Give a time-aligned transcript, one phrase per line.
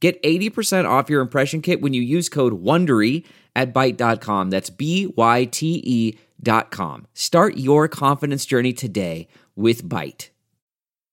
[0.00, 3.24] Get 80% off your impression kit when you use code WONDERY
[3.56, 4.50] at Byte.com.
[4.50, 7.06] That's B-Y-T-E dot com.
[7.14, 10.30] Start your confidence journey today with Byte.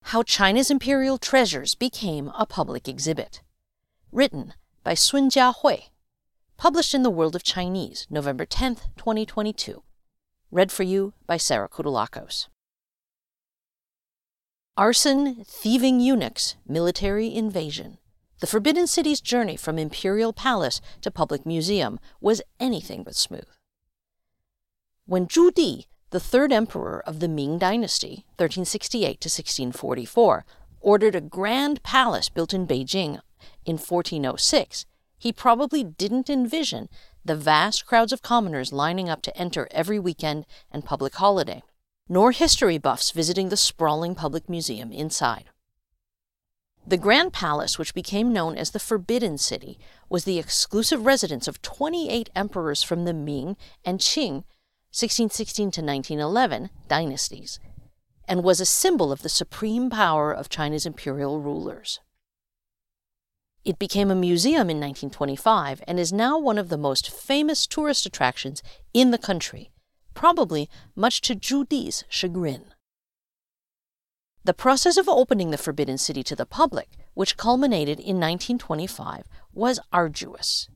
[0.03, 3.41] How China's Imperial Treasures Became a Public Exhibit.
[4.11, 4.53] Written
[4.83, 5.85] by Sun Jiahui.
[6.57, 9.81] Published in the World of Chinese, November 10th, 2022.
[10.51, 12.47] Read for you by Sarah Kutulakos.
[14.77, 17.97] Arson, thieving eunuchs, military invasion.
[18.41, 23.47] The Forbidden City's journey from imperial palace to public museum was anything but smooth.
[25.05, 30.45] When Zhu Di, the third emperor of the Ming Dynasty, 1368 to 1644,
[30.81, 33.21] ordered a grand palace built in Beijing
[33.65, 34.85] in 1406,
[35.17, 36.89] he probably didn't envision
[37.23, 41.63] the vast crowds of commoners lining up to enter every weekend and public holiday,
[42.09, 45.45] nor history buffs visiting the sprawling public museum inside.
[46.87, 51.63] The Grand Palace, which became known as the Forbidden City, was the exclusive residence of
[51.63, 54.43] 28 emperors from the Ming and Qing
[54.93, 57.59] 1616 to 1911 dynasties,
[58.27, 62.01] and was a symbol of the supreme power of China's imperial rulers.
[63.63, 68.05] It became a museum in 1925 and is now one of the most famous tourist
[68.05, 68.61] attractions
[68.93, 69.71] in the country,
[70.13, 72.74] probably much to Zhu Di's chagrin.
[74.45, 79.79] The process of opening the Forbidden City to the public, which culminated in 1925, was
[79.91, 80.69] arduous.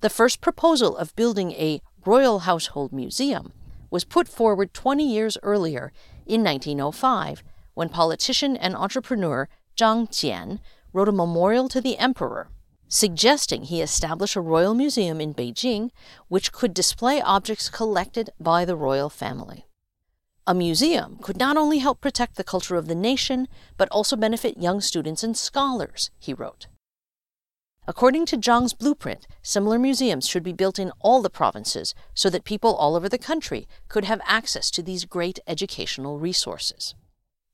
[0.00, 3.54] The first proposal of building a Royal Household Museum
[3.90, 5.90] was put forward 20 years earlier
[6.26, 10.58] in 1905 when politician and entrepreneur Zhang Jian
[10.92, 12.50] wrote a memorial to the emperor
[12.88, 15.88] suggesting he establish a royal museum in Beijing
[16.28, 19.64] which could display objects collected by the royal family.
[20.44, 24.58] A museum could not only help protect the culture of the nation, but also benefit
[24.58, 26.66] young students and scholars, he wrote.
[27.86, 32.42] According to Zhang's blueprint, similar museums should be built in all the provinces so that
[32.42, 36.96] people all over the country could have access to these great educational resources.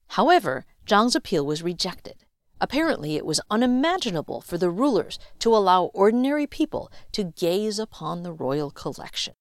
[0.09, 2.25] However, Zhang's appeal was rejected.
[2.59, 8.33] Apparently, it was unimaginable for the rulers to allow ordinary people to gaze upon the
[8.33, 9.35] royal collection.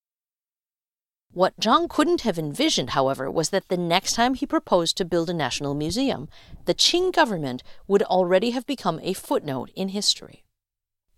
[1.38, 5.30] What Zhang couldn't have envisioned, however, was that the next time he proposed to build
[5.30, 6.30] a national museum,
[6.66, 10.46] the Qing government would already have become a footnote in history.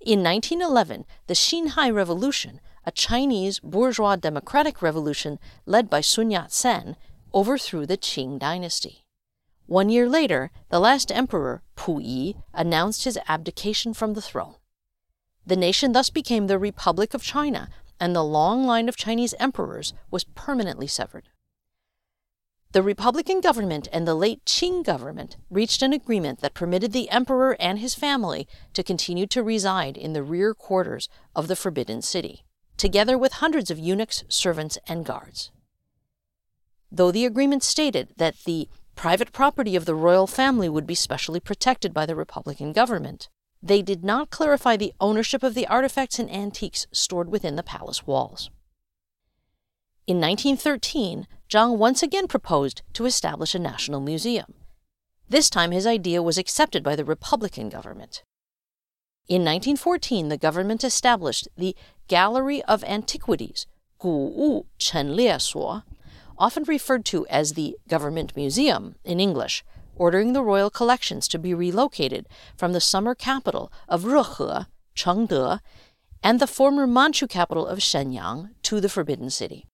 [0.01, 6.97] In 1911, the Xinhai Revolution, a Chinese bourgeois democratic revolution led by Sun Yat sen,
[7.33, 9.05] overthrew the Qing dynasty.
[9.67, 14.55] One year later, the last emperor, Pu Yi, announced his abdication from the throne.
[15.45, 17.69] The nation thus became the Republic of China,
[17.99, 21.29] and the long line of Chinese emperors was permanently severed.
[22.71, 27.57] The Republican government and the late Qing government reached an agreement that permitted the emperor
[27.59, 32.45] and his family to continue to reside in the rear quarters of the Forbidden City,
[32.77, 35.51] together with hundreds of eunuchs, servants, and guards.
[36.91, 41.39] Though the agreement stated that the private property of the royal family would be specially
[41.39, 43.29] protected by the Republican government,
[43.61, 48.07] they did not clarify the ownership of the artifacts and antiques stored within the palace
[48.07, 48.49] walls.
[50.07, 54.53] In 1913, Zhang once again proposed to establish a national museum.
[55.27, 58.23] This time, his idea was accepted by the Republican government.
[59.27, 61.75] In 1914, the government established the
[62.07, 63.67] Gallery of Antiquities,
[64.01, 65.83] Guwu Chenlie Suo,
[66.39, 69.63] often referred to as the Government Museum in English,
[69.99, 72.27] ordering the royal collections to be relocated
[72.57, 74.65] from the summer capital of Rehe,
[74.95, 75.59] Chengde,
[76.23, 79.65] and the former Manchu capital of Shenyang to the Forbidden City.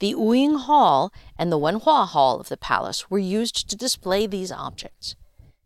[0.00, 4.50] The Wuying Hall and the Wenhua Hall of the palace were used to display these
[4.50, 5.14] objects.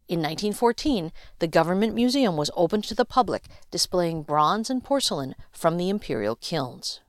[0.07, 5.77] In 1914, the government museum was opened to the public, displaying bronze and porcelain from
[5.77, 7.01] the imperial kilns.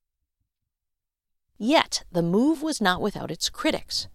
[1.58, 4.08] Yet, the move was not without its critics.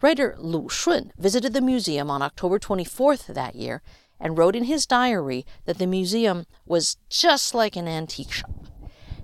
[0.00, 3.82] Writer Lu Xun visited the museum on October 24th that year
[4.20, 8.68] and wrote in his diary that the museum was just like an antique shop.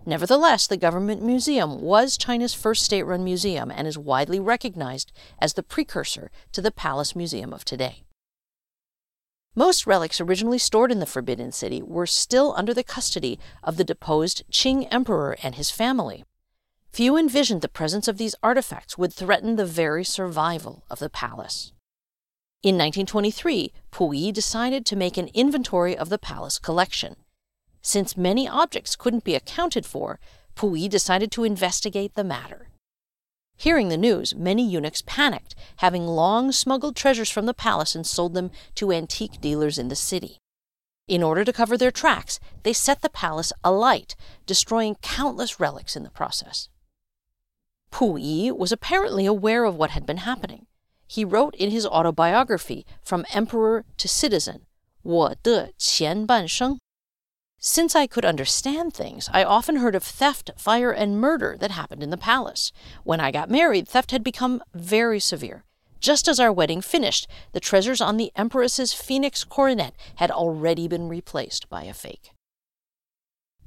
[0.05, 5.53] Nevertheless, the government museum was China's first state run museum and is widely recognized as
[5.53, 8.03] the precursor to the Palace Museum of today.
[9.55, 13.85] Most relics originally stored in the Forbidden City were still under the custody of the
[13.85, 16.25] deposed Qing Emperor and his family.
[16.95, 21.73] Few envisioned the presence of these artifacts would threaten the very survival of the palace.
[22.63, 27.17] In 1923, Puyi decided to make an inventory of the palace collection.
[27.83, 30.21] Since many objects couldn't be accounted for,
[30.55, 32.69] Puyi decided to investigate the matter.
[33.57, 38.35] Hearing the news, many eunuchs panicked, having long smuggled treasures from the palace and sold
[38.35, 40.39] them to antique dealers in the city.
[41.09, 44.15] In order to cover their tracks, they set the palace alight,
[44.47, 46.69] destroying countless relics in the process.
[47.94, 50.68] Puyi was apparently aware of what had been happening.
[51.08, 54.66] He wrote in his autobiography, From Emperor to Citizen,
[55.02, 56.80] 我的前半生
[57.62, 62.02] since I could understand things, I often heard of theft, fire, and murder that happened
[62.02, 62.72] in the palace.
[63.04, 65.66] When I got married, theft had become very severe.
[66.00, 71.10] Just as our wedding finished, the treasures on the Empress's phoenix coronet had already been
[71.10, 72.32] replaced by a fake.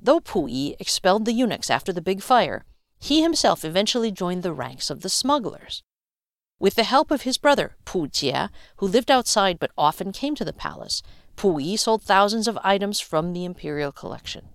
[0.01, 2.65] Though Puyi expelled the eunuchs after the big fire,
[3.00, 5.84] he himself eventually joined the ranks of the smugglers.
[6.60, 10.46] With the help of his brother, Pu Jie, who lived outside but often came to
[10.46, 11.04] the palace,
[11.36, 14.50] Puyi sold thousands of items from the imperial collection.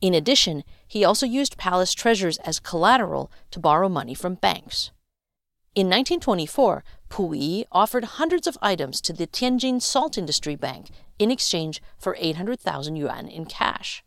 [0.00, 4.90] In addition, he also used palace treasures as collateral to borrow money from banks.
[5.76, 10.90] In 1924, Puyi offered hundreds of items to the Tianjin Salt Industry Bank
[11.20, 14.02] in exchange for 800,000 yuan in cash.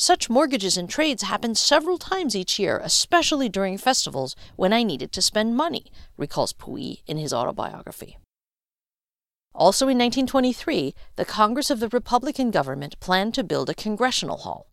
[0.00, 5.12] Such mortgages and trades happened several times each year, especially during festivals when I needed
[5.12, 8.16] to spend money, recalls Puyi in his autobiography.
[9.54, 14.70] Also in 1923, the Congress of the Republican government planned to build a congressional hall.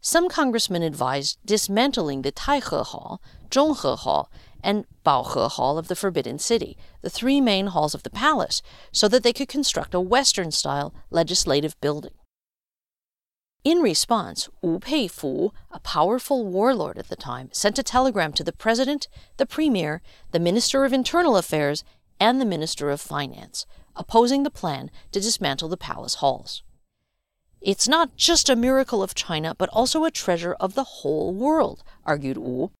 [0.00, 3.20] Some congressmen advised dismantling the Taihe Hall,
[3.50, 4.30] Zhonghe Hall,
[4.64, 9.06] and Baohe Hall of the Forbidden City, the three main halls of the palace, so
[9.06, 12.14] that they could construct a Western style legislative building.
[13.66, 18.52] In response, Wu Peifu, a powerful warlord at the time, sent a telegram to the
[18.52, 19.08] president,
[19.38, 21.82] the premier, the minister of internal affairs,
[22.20, 23.66] and the minister of finance,
[23.96, 26.62] opposing the plan to dismantle the palace halls.
[27.60, 31.82] It's not just a miracle of China, but also a treasure of the whole world,
[32.04, 32.70] argued Wu.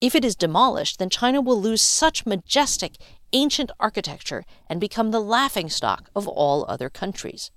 [0.00, 2.96] If it is demolished, then China will lose such majestic,
[3.32, 7.52] ancient architecture and become the laughingstock of all other countries.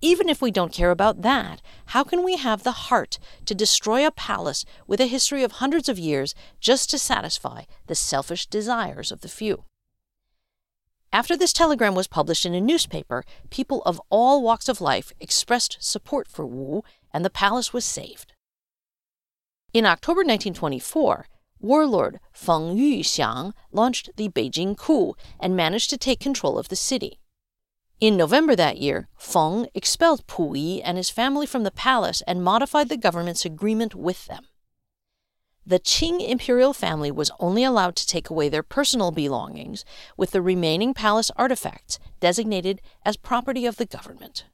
[0.00, 4.06] Even if we don't care about that, how can we have the heart to destroy
[4.06, 9.10] a palace with a history of hundreds of years just to satisfy the selfish desires
[9.10, 9.64] of the few?
[11.12, 15.78] After this telegram was published in a newspaper, people of all walks of life expressed
[15.80, 18.34] support for Wu, and the palace was saved.
[19.72, 21.26] In October 1924,
[21.60, 27.18] warlord Feng Yuxiang launched the Beijing coup and managed to take control of the city.
[28.00, 32.88] In November that year, Feng expelled Puyi and his family from the palace and modified
[32.88, 34.46] the government's agreement with them
[35.68, 39.84] the Qing imperial family was only allowed to take away their personal belongings,
[40.16, 44.46] with the remaining palace artifacts designated as property of the government.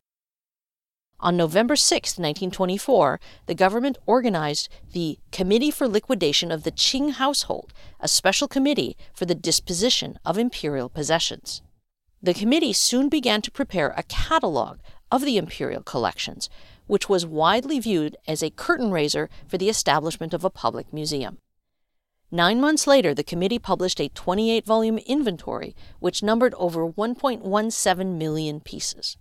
[1.20, 7.72] On November 6, 1924, the government organized the Committee for Liquidation of the Qing Household,
[8.00, 11.62] a special committee for the disposition of imperial possessions.
[12.24, 14.78] The committee soon began to prepare a catalog
[15.10, 16.48] of the imperial collections,
[16.86, 21.36] which was widely viewed as a curtain raiser for the establishment of a public museum.
[22.30, 28.60] Nine months later, the committee published a 28 volume inventory which numbered over 1.17 million
[28.60, 29.18] pieces.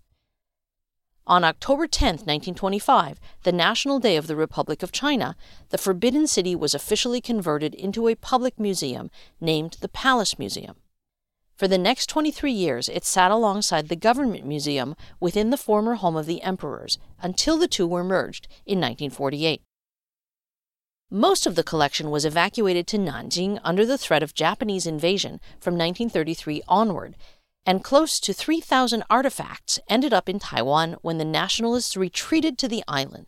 [1.27, 5.35] On October 10, 1925, the National Day of the Republic of China,
[5.71, 10.77] the Forbidden City was officially converted into a public museum named the Palace Museum.
[11.63, 16.17] For the next 23 years, it sat alongside the Government Museum within the former home
[16.17, 19.61] of the emperors until the two were merged in 1948.
[21.09, 25.75] Most of the collection was evacuated to Nanjing under the threat of Japanese invasion from
[25.75, 27.15] 1933 onward,
[27.65, 32.83] and close to 3,000 artifacts ended up in Taiwan when the nationalists retreated to the
[32.89, 33.27] island.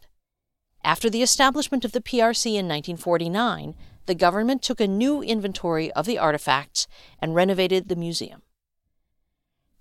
[0.84, 6.06] After the establishment of the PRC in 1949, the government took a new inventory of
[6.06, 6.88] the artifacts
[7.20, 8.42] and renovated the museum.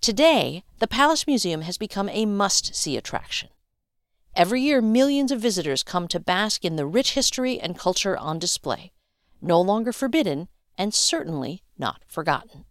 [0.00, 3.48] Today, the Palace Museum has become a must see attraction.
[4.36, 8.38] Every year, millions of visitors come to bask in the rich history and culture on
[8.38, 8.92] display,
[9.40, 12.64] no longer forbidden and certainly not forgotten.